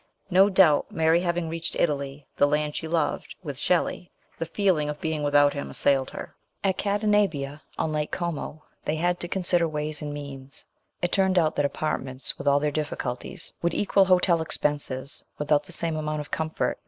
No 0.31 0.49
doubt 0.49 0.91
Mary 0.91 1.19
having 1.21 1.47
reached 1.47 1.75
Italy, 1.75 2.25
the 2.37 2.47
land 2.47 2.75
she 2.75 2.87
loved, 2.87 3.35
with 3.43 3.59
Shelley, 3.59 4.09
the 4.39 4.47
feeling 4.47 4.89
of 4.89 4.99
being 4.99 5.21
without 5.21 5.53
him 5.53 5.69
assailed 5.69 6.09
her. 6.09 6.33
At 6.63 6.79
Cadenabia, 6.79 7.61
on 7.77 7.91
Lake 7.91 8.09
Como, 8.09 8.63
they 8.85 8.95
had 8.95 9.19
to 9.19 9.27
consider 9.27 9.65
ITALY 9.65 9.83
REVISITED. 9.89 10.07
217 10.11 10.19
ways 10.19 10.31
and 10.31 10.41
means. 10.41 10.65
It 11.03 11.11
turned 11.11 11.37
out 11.37 11.55
that 11.55 11.65
apartments, 11.65 12.35
with 12.39 12.47
all 12.47 12.59
their 12.59 12.71
difficulties, 12.71 13.53
would 13.61 13.75
equal 13.75 14.05
hotel 14.05 14.41
expenses 14.41 15.23
with 15.37 15.51
out 15.51 15.65
the 15.65 15.71
same 15.71 15.95
amount 15.95 16.21
of 16.21 16.31
comfort. 16.31 16.79